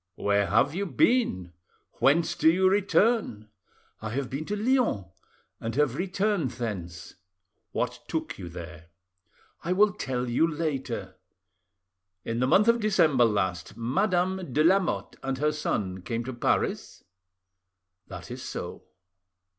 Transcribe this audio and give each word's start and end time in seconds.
"Where 0.15 0.47
have 0.47 0.73
you 0.73 0.87
been? 0.87 1.53
Whence 1.99 2.33
do 2.33 2.49
you 2.51 2.67
return?" 2.67 3.49
"I 4.01 4.09
have 4.09 4.31
been 4.31 4.45
to 4.45 4.55
Lyons, 4.55 5.05
and 5.59 5.75
have 5.75 5.93
returned 5.93 6.49
thence." 6.49 7.13
"What 7.71 7.99
took 8.07 8.39
you 8.39 8.49
there? 8.49 8.87
"I 9.63 9.73
will 9.73 9.93
tell 9.93 10.27
you 10.27 10.47
later." 10.47 11.17
"In 12.25 12.39
the 12.39 12.47
month 12.47 12.67
of 12.67 12.79
December 12.79 13.25
last, 13.25 13.77
Madame 13.77 14.51
de 14.51 14.63
Lamotte 14.63 15.17
and 15.21 15.37
her 15.37 15.51
son 15.51 16.01
came 16.01 16.23
to 16.23 16.33
Paris? 16.33 17.03
"That 18.07 18.31
is 18.31 18.41
so." 18.41 18.83